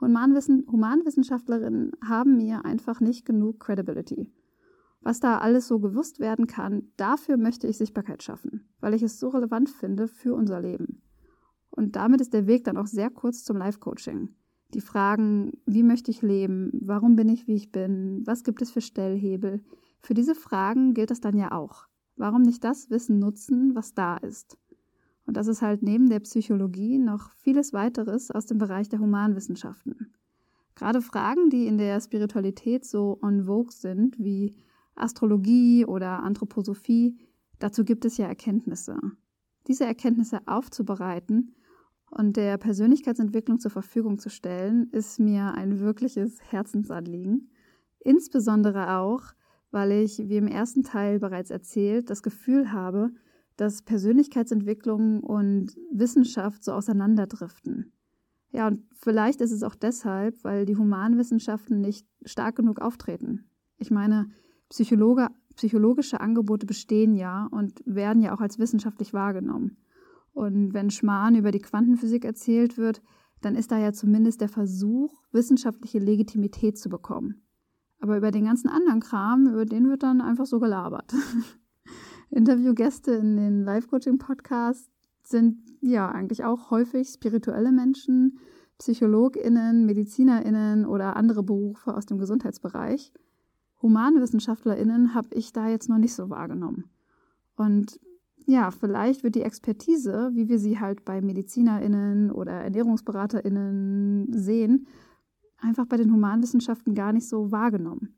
Humanwissenschaftlerinnen 0.00 1.90
haben 2.06 2.36
mir 2.36 2.64
einfach 2.64 3.00
nicht 3.00 3.26
genug 3.26 3.58
Credibility 3.58 4.32
was 5.00 5.20
da 5.20 5.38
alles 5.38 5.68
so 5.68 5.78
gewusst 5.78 6.20
werden 6.20 6.46
kann, 6.46 6.90
dafür 6.96 7.36
möchte 7.36 7.66
ich 7.66 7.78
Sichtbarkeit 7.78 8.22
schaffen, 8.22 8.68
weil 8.80 8.94
ich 8.94 9.02
es 9.02 9.18
so 9.18 9.28
relevant 9.28 9.70
finde 9.70 10.08
für 10.08 10.34
unser 10.34 10.60
Leben. 10.60 11.02
Und 11.70 11.96
damit 11.96 12.20
ist 12.20 12.34
der 12.34 12.46
Weg 12.46 12.64
dann 12.64 12.76
auch 12.76 12.86
sehr 12.86 13.10
kurz 13.10 13.44
zum 13.44 13.56
Life-Coaching. 13.56 14.30
Die 14.74 14.80
Fragen, 14.80 15.52
wie 15.64 15.82
möchte 15.82 16.10
ich 16.10 16.22
leben, 16.22 16.72
warum 16.74 17.16
bin 17.16 17.28
ich, 17.28 17.46
wie 17.46 17.54
ich 17.54 17.72
bin, 17.72 18.22
was 18.26 18.44
gibt 18.44 18.60
es 18.60 18.70
für 18.70 18.80
Stellhebel, 18.80 19.62
für 20.00 20.14
diese 20.14 20.34
Fragen 20.34 20.94
gilt 20.94 21.10
das 21.10 21.20
dann 21.20 21.36
ja 21.36 21.52
auch. 21.52 21.86
Warum 22.16 22.42
nicht 22.42 22.64
das 22.64 22.90
Wissen 22.90 23.18
nutzen, 23.18 23.74
was 23.74 23.94
da 23.94 24.16
ist? 24.16 24.58
Und 25.26 25.36
das 25.36 25.46
ist 25.46 25.62
halt 25.62 25.82
neben 25.82 26.08
der 26.08 26.20
Psychologie 26.20 26.98
noch 26.98 27.32
vieles 27.32 27.72
weiteres 27.72 28.30
aus 28.30 28.46
dem 28.46 28.58
Bereich 28.58 28.88
der 28.88 28.98
Humanwissenschaften. 28.98 30.14
Gerade 30.74 31.02
Fragen, 31.02 31.50
die 31.50 31.66
in 31.66 31.76
der 31.76 32.00
Spiritualität 32.00 32.84
so 32.84 33.18
on 33.22 33.44
vogue 33.44 33.72
sind, 33.72 34.18
wie 34.18 34.54
Astrologie 35.00 35.84
oder 35.84 36.22
Anthroposophie, 36.22 37.16
dazu 37.58 37.84
gibt 37.84 38.04
es 38.04 38.16
ja 38.16 38.26
Erkenntnisse. 38.26 38.98
Diese 39.66 39.84
Erkenntnisse 39.84 40.40
aufzubereiten 40.46 41.54
und 42.10 42.36
der 42.36 42.56
Persönlichkeitsentwicklung 42.58 43.58
zur 43.58 43.70
Verfügung 43.70 44.18
zu 44.18 44.30
stellen, 44.30 44.88
ist 44.92 45.20
mir 45.20 45.54
ein 45.54 45.80
wirkliches 45.80 46.38
Herzensanliegen. 46.50 47.50
Insbesondere 48.00 48.96
auch, 48.96 49.22
weil 49.70 49.92
ich, 49.92 50.18
wie 50.28 50.36
im 50.38 50.46
ersten 50.46 50.82
Teil 50.82 51.18
bereits 51.18 51.50
erzählt, 51.50 52.08
das 52.08 52.22
Gefühl 52.22 52.72
habe, 52.72 53.10
dass 53.56 53.82
Persönlichkeitsentwicklung 53.82 55.20
und 55.20 55.76
Wissenschaft 55.92 56.64
so 56.64 56.72
auseinanderdriften. 56.72 57.92
Ja, 58.50 58.68
und 58.68 58.84
vielleicht 58.94 59.40
ist 59.40 59.52
es 59.52 59.62
auch 59.62 59.74
deshalb, 59.74 60.42
weil 60.44 60.64
die 60.64 60.76
Humanwissenschaften 60.76 61.80
nicht 61.80 62.06
stark 62.24 62.56
genug 62.56 62.80
auftreten. 62.80 63.50
Ich 63.76 63.90
meine, 63.90 64.30
Psychologe, 64.68 65.28
psychologische 65.54 66.20
Angebote 66.20 66.66
bestehen 66.66 67.14
ja 67.14 67.48
und 67.50 67.82
werden 67.84 68.22
ja 68.22 68.34
auch 68.34 68.40
als 68.40 68.58
wissenschaftlich 68.58 69.12
wahrgenommen. 69.12 69.78
Und 70.32 70.72
wenn 70.72 70.90
Schmarrn 70.90 71.34
über 71.34 71.50
die 71.50 71.58
Quantenphysik 71.58 72.24
erzählt 72.24 72.76
wird, 72.76 73.02
dann 73.40 73.54
ist 73.54 73.70
da 73.72 73.78
ja 73.78 73.92
zumindest 73.92 74.40
der 74.40 74.48
Versuch, 74.48 75.22
wissenschaftliche 75.32 75.98
Legitimität 75.98 76.78
zu 76.78 76.88
bekommen. 76.88 77.42
Aber 78.00 78.16
über 78.16 78.30
den 78.30 78.44
ganzen 78.44 78.68
anderen 78.68 79.00
Kram, 79.00 79.48
über 79.48 79.64
den 79.64 79.88
wird 79.88 80.02
dann 80.02 80.20
einfach 80.20 80.46
so 80.46 80.60
gelabert. 80.60 81.12
Interviewgäste 82.30 83.12
in 83.12 83.36
den 83.36 83.64
Live-Coaching-Podcasts 83.64 84.90
sind 85.22 85.58
ja 85.80 86.08
eigentlich 86.10 86.44
auch 86.44 86.70
häufig 86.70 87.08
spirituelle 87.08 87.72
Menschen, 87.72 88.38
PsychologInnen, 88.78 89.86
MedizinerInnen 89.86 90.86
oder 90.86 91.16
andere 91.16 91.42
Berufe 91.42 91.94
aus 91.94 92.06
dem 92.06 92.18
Gesundheitsbereich. 92.18 93.12
HumanwissenschaftlerInnen 93.82 95.14
habe 95.14 95.28
ich 95.32 95.52
da 95.52 95.68
jetzt 95.68 95.88
noch 95.88 95.98
nicht 95.98 96.14
so 96.14 96.30
wahrgenommen. 96.30 96.84
Und 97.56 98.00
ja, 98.46 98.70
vielleicht 98.70 99.24
wird 99.24 99.34
die 99.34 99.42
Expertise, 99.42 100.30
wie 100.32 100.48
wir 100.48 100.58
sie 100.58 100.80
halt 100.80 101.04
bei 101.04 101.20
MedizinerInnen 101.20 102.30
oder 102.30 102.52
ErnährungsberaterInnen 102.52 104.32
sehen, 104.32 104.86
einfach 105.58 105.86
bei 105.86 105.96
den 105.96 106.12
Humanwissenschaften 106.12 106.94
gar 106.94 107.12
nicht 107.12 107.28
so 107.28 107.52
wahrgenommen. 107.52 108.14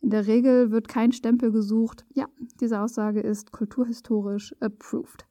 In 0.00 0.10
der 0.10 0.26
Regel 0.26 0.70
wird 0.70 0.88
kein 0.88 1.12
Stempel 1.12 1.50
gesucht, 1.50 2.04
ja, 2.14 2.26
diese 2.60 2.80
Aussage 2.80 3.20
ist 3.20 3.52
kulturhistorisch 3.52 4.54
approved. 4.60 5.26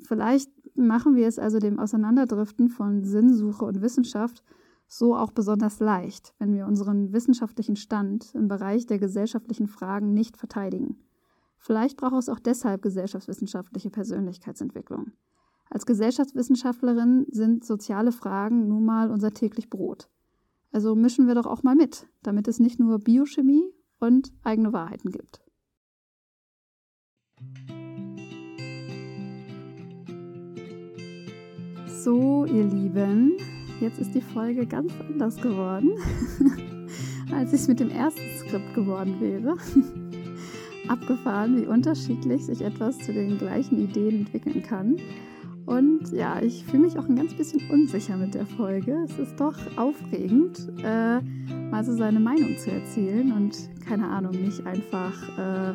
Vielleicht 0.00 0.50
machen 0.76 1.16
wir 1.16 1.26
es 1.26 1.38
also 1.38 1.58
dem 1.58 1.78
Auseinanderdriften 1.78 2.68
von 2.68 3.04
Sinnsuche 3.04 3.64
und 3.64 3.80
Wissenschaft 3.80 4.42
so 4.88 5.16
auch 5.16 5.32
besonders 5.32 5.80
leicht, 5.80 6.34
wenn 6.38 6.54
wir 6.54 6.66
unseren 6.66 7.12
wissenschaftlichen 7.12 7.76
Stand 7.76 8.34
im 8.34 8.48
Bereich 8.48 8.86
der 8.86 8.98
gesellschaftlichen 8.98 9.66
Fragen 9.66 10.12
nicht 10.12 10.36
verteidigen. 10.36 10.98
Vielleicht 11.58 11.96
braucht 11.96 12.14
es 12.14 12.28
auch 12.28 12.38
deshalb 12.38 12.82
gesellschaftswissenschaftliche 12.82 13.90
Persönlichkeitsentwicklung. 13.90 15.12
Als 15.68 15.86
Gesellschaftswissenschaftlerin 15.86 17.26
sind 17.30 17.64
soziale 17.64 18.12
Fragen 18.12 18.68
nun 18.68 18.84
mal 18.84 19.10
unser 19.10 19.32
täglich 19.32 19.68
Brot. 19.68 20.08
Also 20.70 20.94
mischen 20.94 21.26
wir 21.26 21.34
doch 21.34 21.46
auch 21.46 21.62
mal 21.62 21.74
mit, 21.74 22.06
damit 22.22 22.46
es 22.48 22.60
nicht 22.60 22.78
nur 22.78 22.98
Biochemie 22.98 23.72
und 23.98 24.32
eigene 24.44 24.72
Wahrheiten 24.72 25.10
gibt. 25.10 25.40
So, 31.88 32.44
ihr 32.44 32.64
Lieben, 32.64 33.32
jetzt 33.80 33.98
ist 33.98 34.14
die 34.14 34.20
Folge 34.20 34.66
ganz 34.66 34.92
anders 35.08 35.36
geworden, 35.40 35.90
als 37.32 37.52
ich 37.52 37.60
es 37.60 37.68
mit 37.68 37.80
dem 37.80 37.90
ersten 37.90 38.20
Skript 38.38 38.74
geworden 38.74 39.20
wäre. 39.20 39.56
Abgefahren, 40.88 41.56
wie 41.56 41.66
unterschiedlich 41.66 42.46
sich 42.46 42.62
etwas 42.62 42.98
zu 42.98 43.12
den 43.12 43.38
gleichen 43.38 43.78
Ideen 43.78 44.20
entwickeln 44.20 44.62
kann. 44.62 44.96
Und 45.66 46.12
ja, 46.12 46.40
ich 46.40 46.64
fühle 46.64 46.84
mich 46.84 46.96
auch 46.96 47.08
ein 47.08 47.16
ganz 47.16 47.34
bisschen 47.34 47.60
unsicher 47.70 48.16
mit 48.16 48.34
der 48.34 48.46
Folge. 48.46 49.04
Es 49.04 49.18
ist 49.18 49.40
doch 49.40 49.56
aufregend, 49.76 50.72
äh, 50.84 51.20
mal 51.70 51.84
so 51.84 51.92
seine 51.92 52.20
Meinung 52.20 52.56
zu 52.56 52.70
erzählen 52.70 53.32
und 53.32 53.68
keine 53.84 54.06
Ahnung, 54.06 54.30
nicht 54.30 54.64
einfach 54.64 55.12
äh, 55.36 55.74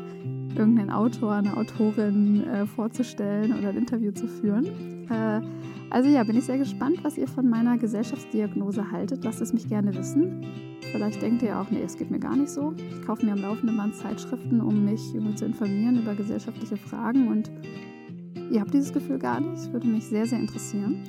irgendeinen 0.58 0.92
Autor, 0.92 1.34
eine 1.34 1.58
Autorin 1.58 2.46
äh, 2.46 2.66
vorzustellen 2.66 3.54
oder 3.58 3.70
ein 3.70 3.78
Interview 3.78 4.14
zu 4.14 4.28
führen. 4.28 5.01
Äh, 5.12 5.42
also 5.90 6.10
ja, 6.10 6.24
bin 6.24 6.38
ich 6.38 6.46
sehr 6.46 6.58
gespannt, 6.58 7.04
was 7.04 7.18
ihr 7.18 7.28
von 7.28 7.50
meiner 7.50 7.78
Gesellschaftsdiagnose 7.78 8.92
haltet. 8.92 9.24
Lasst 9.24 9.42
es 9.42 9.54
mich 9.54 9.68
gerne 9.68 9.94
wissen. 9.96 10.46
Vielleicht 10.92 11.22
denkt 11.22 11.42
ihr 11.42 11.60
auch, 11.60 11.70
nee, 11.70 11.82
es 11.84 11.98
geht 11.98 12.12
mir 12.12 12.20
gar 12.20 12.36
nicht 12.36 12.50
so. 12.50 12.74
Ich 12.78 13.06
kaufe 13.06 13.26
mir 13.26 13.34
am 13.34 13.42
laufenden 13.42 13.78
Band 13.78 13.96
Zeitschriften, 13.96 14.62
um 14.62 14.86
mich 14.86 15.14
irgendwie 15.14 15.36
zu 15.36 15.46
informieren 15.46 16.02
über 16.02 16.16
gesellschaftliche 16.16 16.78
Fragen 16.78 17.28
und 17.28 17.52
Ihr 18.52 18.60
habt 18.60 18.74
dieses 18.74 18.92
Gefühl 18.92 19.18
gar 19.18 19.40
nicht. 19.40 19.72
Würde 19.72 19.88
mich 19.88 20.06
sehr, 20.06 20.26
sehr 20.26 20.40
interessieren. 20.40 21.04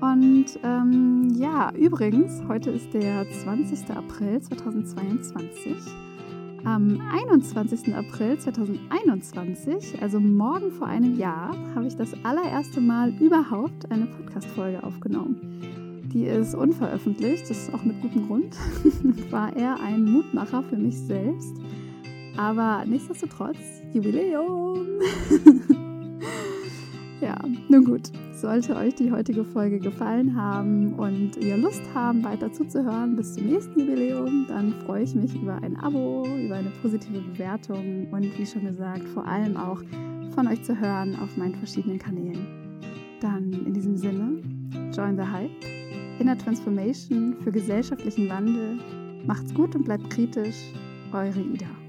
Und 0.00 0.46
ähm, 0.64 1.28
ja, 1.36 1.72
übrigens, 1.74 2.42
heute 2.48 2.70
ist 2.70 2.92
der 2.92 3.24
20. 3.30 3.88
April 3.90 4.40
2022. 4.40 5.76
Am 6.64 7.00
21. 7.10 7.94
April 7.94 8.38
2021, 8.38 10.02
also 10.02 10.20
morgen 10.20 10.70
vor 10.72 10.86
einem 10.86 11.16
Jahr, 11.16 11.56
habe 11.74 11.86
ich 11.86 11.96
das 11.96 12.12
allererste 12.22 12.80
Mal 12.80 13.14
überhaupt 13.18 13.90
eine 13.90 14.06
Podcast-Folge 14.06 14.82
aufgenommen. 14.82 16.10
Die 16.12 16.24
ist 16.24 16.54
unveröffentlicht, 16.54 17.48
das 17.48 17.62
ist 17.62 17.74
auch 17.74 17.82
mit 17.82 18.00
gutem 18.02 18.26
Grund. 18.26 18.56
War 19.30 19.56
eher 19.56 19.80
ein 19.80 20.04
Mutmacher 20.04 20.62
für 20.62 20.76
mich 20.76 20.98
selbst. 20.98 21.56
Aber 22.36 22.84
nichtsdestotrotz, 22.84 23.58
Jubiläum! 23.92 24.86
Ja, 27.20 27.36
nun 27.68 27.84
gut. 27.84 28.10
Sollte 28.40 28.74
euch 28.74 28.94
die 28.94 29.12
heutige 29.12 29.44
Folge 29.44 29.78
gefallen 29.78 30.34
haben 30.34 30.94
und 30.94 31.36
ihr 31.36 31.58
Lust 31.58 31.82
haben, 31.92 32.24
weiter 32.24 32.50
zuzuhören 32.50 33.14
bis 33.14 33.34
zum 33.34 33.44
nächsten 33.44 33.78
Jubiläum, 33.78 34.46
dann 34.48 34.72
freue 34.86 35.02
ich 35.02 35.14
mich 35.14 35.34
über 35.34 35.56
ein 35.62 35.76
Abo, 35.76 36.24
über 36.24 36.54
eine 36.54 36.70
positive 36.80 37.20
Bewertung 37.20 38.08
und 38.10 38.38
wie 38.38 38.46
schon 38.46 38.64
gesagt, 38.64 39.06
vor 39.10 39.26
allem 39.26 39.58
auch 39.58 39.82
von 40.34 40.48
euch 40.48 40.62
zu 40.62 40.74
hören 40.74 41.18
auf 41.22 41.36
meinen 41.36 41.54
verschiedenen 41.54 41.98
Kanälen. 41.98 42.46
Dann 43.20 43.52
in 43.52 43.74
diesem 43.74 43.98
Sinne, 43.98 44.40
join 44.96 45.18
the 45.18 45.24
hype, 45.30 45.50
Inner 46.18 46.38
Transformation 46.38 47.36
für 47.44 47.52
gesellschaftlichen 47.52 48.30
Wandel. 48.30 48.78
Macht's 49.26 49.52
gut 49.52 49.74
und 49.74 49.84
bleibt 49.84 50.08
kritisch. 50.08 50.72
Eure 51.12 51.40
Ida. 51.40 51.79